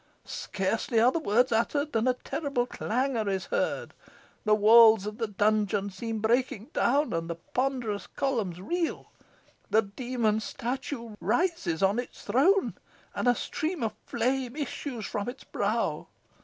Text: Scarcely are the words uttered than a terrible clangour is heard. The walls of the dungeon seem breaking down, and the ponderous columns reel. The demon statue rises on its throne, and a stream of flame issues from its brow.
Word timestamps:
Scarcely 0.25 0.99
are 0.99 1.11
the 1.11 1.19
words 1.19 1.51
uttered 1.51 1.93
than 1.93 2.07
a 2.07 2.15
terrible 2.15 2.65
clangour 2.65 3.29
is 3.29 3.45
heard. 3.45 3.93
The 4.45 4.55
walls 4.55 5.05
of 5.05 5.19
the 5.19 5.27
dungeon 5.27 5.91
seem 5.91 6.17
breaking 6.21 6.71
down, 6.73 7.13
and 7.13 7.29
the 7.29 7.35
ponderous 7.35 8.07
columns 8.07 8.59
reel. 8.59 9.11
The 9.69 9.83
demon 9.83 10.39
statue 10.39 11.15
rises 11.21 11.83
on 11.83 11.99
its 11.99 12.23
throne, 12.23 12.73
and 13.13 13.27
a 13.27 13.35
stream 13.35 13.83
of 13.83 13.93
flame 14.07 14.55
issues 14.55 15.05
from 15.05 15.29
its 15.29 15.43
brow. 15.43 16.07